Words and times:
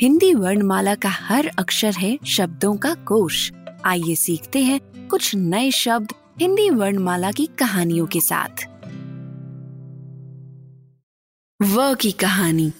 हिंदी 0.00 0.34
वर्णमाला 0.34 0.94
का 0.94 1.08
हर 1.08 1.50
अक्षर 1.58 1.94
है, 1.94 2.18
शब्दों 2.26 2.76
का 2.76 2.94
कोश। 2.94 3.52
आइए 3.84 4.14
सीखते 4.14 4.58
हैं 4.58 5.08
कुछ 5.08 5.34
नए 5.34 5.70
शब्द 5.70 6.12
हिंदी 6.40 6.70
वर्णमाला 6.70 7.32
की 7.32 7.46
कहानियों 7.46 8.06
के 8.06 8.20
साथ। 8.20 8.64
व 11.62 11.94
की 11.94 12.12
कहानी। 12.12 12.72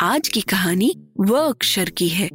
आज 0.00 0.28
की 0.28 0.40
कहानी 0.40 0.94
व 1.20 1.36
अक्षर 1.36 1.90
की 1.90 2.08
है। 2.08 2.28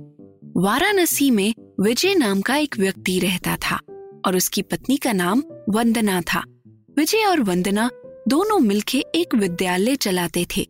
वाराणसी 0.57 1.31
में 1.31 1.53
विजय 1.79 2.15
नाम 2.15 2.41
का 2.41 2.55
एक 2.55 2.77
व्यक्ति 2.79 3.19
रहता 3.19 3.57
था 3.57 3.79
और 4.25 4.35
उसकी 4.35 4.61
पत्नी 4.61 4.97
का 4.97 5.11
नाम 5.11 5.43
वंदना 5.69 6.21
था। 6.21 6.43
विजय 6.97 7.25
और 7.25 7.41
वंदना 7.41 7.89
दोनों 8.27 8.59
मिलके 8.59 8.97
एक 9.15 9.35
विद्यालय 9.35 9.95
चलाते 9.95 10.45
थे। 10.57 10.67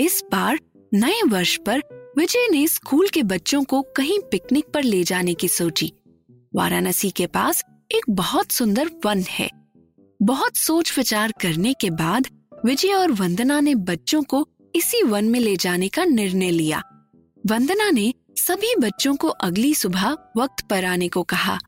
इस 0.00 0.22
बार 0.32 0.58
नए 0.94 1.20
वर्ष 1.28 1.56
पर 1.66 1.82
विजय 2.18 2.48
ने 2.50 2.68
स्कूल 2.68 3.08
के 3.08 3.22
बच्चों 3.22 3.64
को 3.64 3.82
कहीं 3.82 4.18
पिकनिक 4.20 4.64
पर 4.74 4.82
ले 4.82 5.04
जाने 5.04 5.34
की 5.34 5.48
सोची। 5.48 5.92
वाराणसी 6.54 7.10
के 7.10 7.26
पास 7.26 7.64
एक 7.92 8.02
बहुत 8.10 8.50
सुंदर 8.50 8.90
वन 9.04 9.20
है। 9.20 9.50
बहुत 10.22 10.56
सोच 10.56 10.98
विचार 10.98 11.32
करने 11.42 11.74
के 11.80 11.90
बाद 11.90 12.28
विजय 12.64 12.92
और 12.92 13.12
वंदना 13.12 13.60
ने 13.60 13.74
बच्चों 13.74 14.22
को 14.22 14.48
इसी 14.74 15.02
वन 15.02 15.24
में 15.24 15.40
ले 15.40 15.56
जाने 15.56 15.88
का 15.88 16.04
निर्णय 16.04 16.50
लिया। 16.50 16.82
वंदना 17.46 17.90
ने 17.90 18.14
सभी 18.36 18.74
बच्चों 18.76 19.16
को 19.16 19.28
अगली 19.28 19.74
सुबह 19.74 20.10
वक्त 20.36 20.68
पर 20.70 20.84
आने 20.84 21.08
को 21.08 21.22
कहा। 21.22 21.58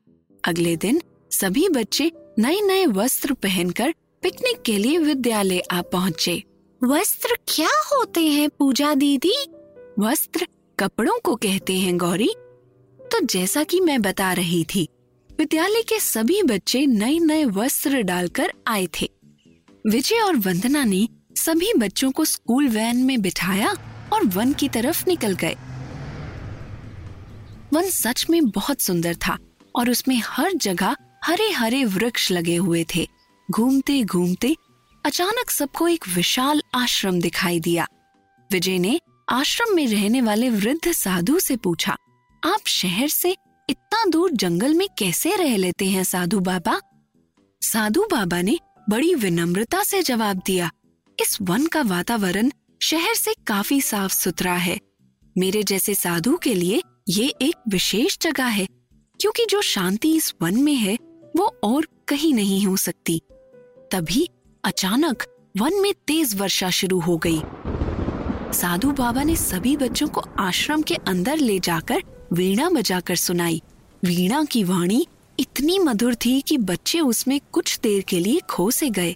अगले 0.44 0.76
दिन 0.76 1.02
सभी 1.30 1.68
बच्चे 1.68 2.12
नए 2.38 2.60
नए 2.60 2.86
वस्त्र 2.86 3.32
पहनकर 3.34 3.94
पिकनिक 4.26 4.62
के 4.62 4.78
लिए 4.78 4.98
विद्यालय 4.98 5.62
आ 5.70 5.82
पहुँचे। 5.82 6.42
वस्त्र 6.84 7.36
क्या 7.48 7.68
होते 7.68 8.20
हैं, 8.26 8.48
पूजा 8.48 8.94
दीदी? 8.94 9.34
वस्त्र 9.98 10.46
कपड़ों 10.78 11.18
को 11.24 11.36
कहते 11.36 11.74
हैं, 11.74 11.98
गौरी। 11.98 12.30
तो 13.00 13.20
जैसा 13.26 13.64
कि 13.64 13.80
मैं 13.80 14.02
बता 14.02 14.32
रही 14.32 14.64
थी, 14.74 14.88
विद्यालय 15.38 15.82
के 15.82 16.00
सभी 16.00 16.42
बच्चे 16.42 16.86
नए 16.86 17.18
नए 17.18 17.44
वस्त्र 17.44 18.02
डालकर 18.02 18.52
आए 18.66 18.88
थे। 19.00 19.10
विजय 19.86 20.18
और 20.18 20.36
वंदना 20.36 20.84
ने 20.84 21.08
सभी 21.36 21.72
बच्चों 21.78 22.10
को 22.10 22.24
स्कूल 22.24 22.68
वैन 22.68 22.96
में 22.96 23.22
बिठाया 23.22 23.74
और 24.12 24.24
वन 24.24 24.52
की 24.52 24.68
तरफ़ 24.68 25.04
निकल 25.08 25.34
गए। 25.34 25.56
वन 27.72 27.90
सच 27.90 28.26
में 28.30 28.48
बहुत 28.50 28.80
सुंदर 28.80 29.14
था 29.14 29.38
और 29.76 29.90
उसमें 29.90 30.22
हर 30.24 30.52
जगह 30.52 30.96
हरे 31.24 31.50
हरे 31.50 31.84
वृक्ष 31.84 32.32
लगे 32.32 32.56
हुए 32.56 32.86
थे। 32.96 33.15
घूमते 33.48 34.02
घूमते 34.02 34.54
अचानक 35.04 35.50
सबको 35.50 35.88
एक 35.88 36.08
विशाल 36.08 36.62
आश्रम 36.74 37.20
दिखाई 37.20 37.60
दिया। 37.60 37.86
विजय 38.50 38.78
ने 38.78 38.98
आश्रम 39.28 39.74
में 39.76 39.86
रहने 39.86 40.20
वाले 40.20 40.50
वृद्ध 40.50 40.92
साधु 40.92 41.38
से 41.38 41.56
पूछा, 41.56 41.96
आप 42.42 42.66
शहर 42.66 43.08
से 43.08 43.30
इतना 43.68 44.04
दूर 44.04 44.30
जंगल 44.32 44.74
में 44.74 44.86
कैसे 44.98 45.34
रह 45.36 45.56
लेते 45.56 45.86
हैं 45.86 46.04
साधु 46.04 46.40
बाबा? 46.40 46.80
साधु 47.62 48.06
बाबा 48.10 48.40
ने 48.42 48.58
बड़ी 48.90 49.14
विनम्रता 49.14 49.82
से 49.82 50.02
जवाब 50.02 50.42
दिया, 50.46 50.70
इस 51.18 51.38
वन 51.42 51.66
का 51.66 51.82
वातावरण 51.82 52.50
शहर 52.82 53.14
से 53.14 53.34
काफ़ी 53.46 53.80
साफ़ 53.80 54.12
सुथरा 54.12 54.54
है। 54.54 54.78
मेरे 55.36 55.62
जैसे 55.62 55.94
साधु 55.94 56.36
के 56.36 56.54
लिए 56.54 56.82
ये 57.08 57.26
एक 57.42 57.54
विशेष 57.68 58.18
जगह 58.18 58.46
है, 58.46 58.66
क्योंकि 59.20 59.46
जो 59.50 59.62
शांति 59.62 60.14
इस 60.16 60.32
वन 60.42 60.62
में 60.62 60.74
है, 60.74 60.96
वो 61.36 61.46
और 61.64 61.86
कहीं 62.08 62.32
नहीं 62.34 62.64
हो 62.66 62.76
सकती। 62.76 63.20
तभी 63.90 64.28
अचानक 64.64 65.22
वन 65.56 65.74
में 65.74 65.92
तेज 66.06 66.34
वर्षा 66.36 66.70
शुरू 66.70 66.98
हो 67.00 67.16
गई। 67.16 67.40
साधु 68.52 68.90
बाबा 68.92 69.22
ने 69.22 69.36
सभी 69.36 69.76
बच्चों 69.76 70.08
को 70.08 70.22
आश्रम 70.38 70.82
के 70.82 70.94
अंदर 70.94 71.36
ले 71.36 71.58
जाकर 71.60 72.02
वीणा 72.32 72.68
बजाकर 72.70 73.16
सुनाई। 73.16 73.60
वीणा 74.04 74.42
की 74.44 74.62
वाणी 74.64 75.06
इतनी 75.38 75.78
मधुर 75.78 76.14
थी 76.14 76.40
कि 76.40 76.58
बच्चे 76.58 77.00
उसमें 77.00 77.40
कुछ 77.52 77.78
देर 77.82 78.02
के 78.02 78.18
लिए 78.20 78.40
खो 78.50 78.70
से 78.70 78.88
गए। 78.90 79.14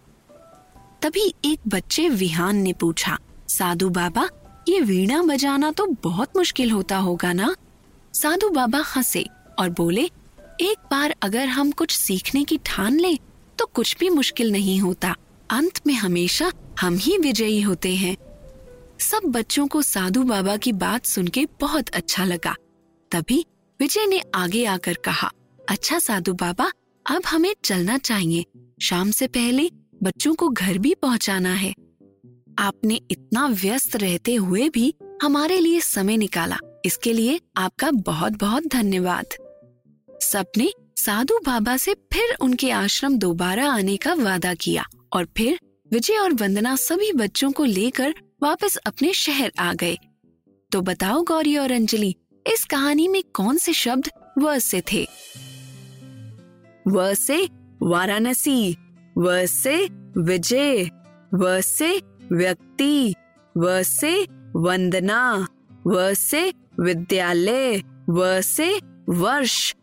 तभी 1.03 1.35
एक 1.45 1.61
बच्चे 1.69 2.09
विहान 2.09 2.57
ने 2.57 2.73
पूछा, 2.73 3.19
साधु 3.49 3.89
बाबा, 3.89 4.29
ये 4.69 4.81
वीणा 4.81 5.23
बजाना 5.23 5.71
तो 5.71 5.87
बहुत 6.05 6.37
मुश्किल 6.37 6.71
होता 6.71 6.97
होगा 6.97 7.33
ना? 7.33 7.55
साधु 8.15 8.49
बाबा 8.49 8.83
हंसे 8.97 9.27
और 9.59 9.71
बोले, 9.71 10.05
एक 10.61 10.79
बार 10.91 11.15
अगर 11.23 11.47
हम 11.49 11.71
कुछ 11.71 11.97
सीखने 11.97 12.45
की 12.45 12.59
ठान 12.67 12.99
लें 13.01 13.17
तो 13.61 13.67
कुछ 13.67 13.97
भी 14.01 14.11
मुश्किल 14.11 14.53
नहीं 14.53 14.79
होता। 14.81 15.17
अंत 15.51 15.81
में 15.87 15.95
हमेशा 15.95 16.53
हम 16.81 16.97
ही 16.97 17.19
विजयी 17.19 17.61
होते 17.61 17.95
हैं। 17.95 18.17
सब 18.99 19.21
बच्चों 19.27 19.67
को 19.69 19.83
साधु 19.83 20.23
बाबा 20.23 20.57
की 20.57 20.73
बात 20.73 21.07
सुन 21.07 21.29
के 21.29 21.47
बहुत 21.61 21.89
अच्छा 21.89 22.25
लगा। 22.25 22.57
तभी 23.11 23.45
विजय 23.81 24.07
ने 24.07 24.23
आगे 24.35 24.65
आकर 24.65 24.95
कहा 24.95 25.31
अच्छा 25.69 25.99
साधु 25.99 26.33
बाबा, 26.33 26.73
अब 27.11 27.23
हमें 27.27 27.55
चलना 27.65 27.99
चाहिए। 27.99 28.45
शाम 28.83 29.11
से 29.11 29.27
पहले 29.27 29.71
बच्चों 30.03 30.35
को 30.35 30.49
घर 30.49 30.79
भी 30.79 30.95
पहुंचाना 30.95 31.55
है। 31.55 31.75
आपने 32.59 33.01
इतना 33.11 33.47
व्यस्त 33.47 33.97
रहते 33.97 34.35
हुए 34.35 34.69
भी 34.69 34.95
हमारे 35.23 35.61
लिए 35.61 35.81
समय 35.81 36.17
निकाला। 36.17 36.59
इसके 36.85 37.13
लिए 37.13 37.41
आपका 37.57 37.91
बहुत 37.91 38.33
बहुत 38.33 38.67
धन्यवाद। 38.67 39.27
सबने 40.21 40.73
साधु 41.01 41.39
बाबा 41.47 41.77
से 41.77 41.95
फिर 42.13 42.37
उनके 42.41 42.71
आश्रम 42.71 43.17
दोबारा 43.19 43.71
आने 43.73 43.97
का 43.97 44.15
वादा 44.15 44.55
किया 44.55 44.85
और 45.13 45.25
फिर 45.37 45.59
विजय 45.93 46.15
और 46.15 46.33
वंदना 46.33 46.77
सभी 46.77 47.13
बच्चों 47.13 47.51
को 47.53 47.65
लेकर 47.65 48.15
वापस 48.43 48.77
अपने 48.77 49.13
शहर 49.13 49.53
आ 49.59 49.73
गए। 49.75 49.97
तो 50.73 50.81
बताओ 50.81 51.23
गौरी 51.23 51.57
और 51.57 51.73
अंजलि, 51.73 52.15
इस 52.47 52.65
कहानी 52.65 53.09
में 53.09 53.23
कौन 53.35 53.57
से 53.59 53.73
शब्द 53.73 54.11
व 54.39 54.59
से 54.59 54.83
थे? 54.93 55.09
व 56.89 57.15
से 57.15 57.49
वाराणसी, 57.83 58.77
व 59.19 59.47
से 59.47 59.77
विजय, 60.19 60.91
व 61.35 61.61
से 61.61 61.91
व्यक्ति, 62.33 63.15
व 63.59 63.83
से 63.83 64.27
वंदना, 64.57 65.47
व 65.87 66.15
से 66.15 66.53
विद्यालय, 66.81 67.83
व 68.11 68.41
से 68.41 68.81
वर्ष। 69.09 69.75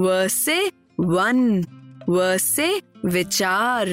व 0.00 0.28
से 0.28 0.70
वन 1.00 1.64
व 2.08 2.36
से 2.36 2.82
विचार 3.04 3.88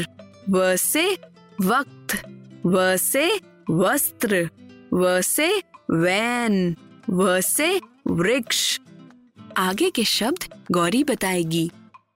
व 0.49 0.75
से 0.75 1.17
वक्त 1.61 2.27
व 2.65 2.95
से 2.97 3.39
वस्त्र 3.69 4.49
व 4.93 5.21
से 5.21 5.57
वैन 5.91 6.75
व 7.09 7.41
से 7.41 7.81
वृक्ष। 8.07 8.79
आगे 9.57 9.89
के 9.89 10.03
शब्द 10.03 10.65
गौरी 10.71 11.03
बताएगी। 11.03 11.71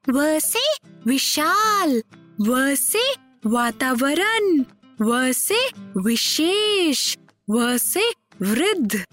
व 0.10 0.40
से 0.40 0.66
विशाल 1.08 2.02
व 2.42 2.76
से 2.76 3.14
वातावरण 3.46 4.64
व 5.02 5.32
से 5.32 5.68
विशेष 5.98 7.18
व 7.50 7.78
से 7.78 8.10
वृद्ध 8.42 9.04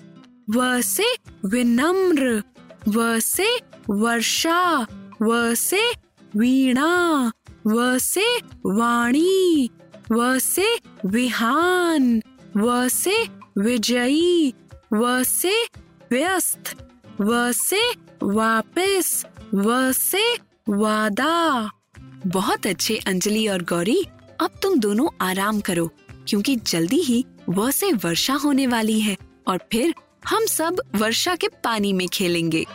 व 0.56 0.80
से 0.80 1.16
विनम्र। 1.44 2.42
व 2.88 3.18
से 3.20 3.60
वर्षा, 3.90 4.86
व 5.22 5.54
से 5.54 5.90
वीणा, 6.36 7.32
व 7.66 7.98
से 7.98 8.36
वाणी, 8.66 9.70
व 10.12 10.38
से 10.38 10.78
विहान, 11.06 12.22
व 12.56 12.88
से 12.88 13.24
विजयी, 13.58 14.54
व 14.92 15.22
से 15.22 15.64
व्यस्त, 16.12 16.76
व 17.20 17.52
से 17.52 17.90
वापस, 18.22 19.26
व 19.54 19.92
से 19.92 20.22
वादा। 20.68 21.70
बहुत 22.26 22.66
अच्छे, 22.66 22.96
अंजलि 22.96 23.48
और 23.48 23.62
गौरी, 23.62 24.06
अब 24.40 24.50
तुम 24.62 24.78
दोनों 24.78 25.08
आराम 25.20 25.60
करो, 25.60 25.90
क्योंकि 26.28 26.56
जल्दी 26.56 27.00
ही 27.00 27.24
व 27.48 27.70
से 27.70 27.92
वर्षा 27.92 28.34
होने 28.34 28.66
वाली 28.66 29.00
है 29.00 29.16
और 29.48 29.58
फिर 29.72 29.94
हम 30.28 30.46
सब 30.46 30.82
वर्षा 30.96 31.34
के 31.36 31.48
पानी 31.48 31.92
में 31.92 32.08
खेलेंगे। 32.08 32.66